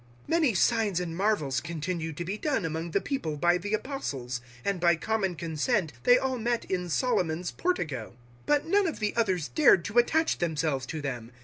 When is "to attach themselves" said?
9.85-10.87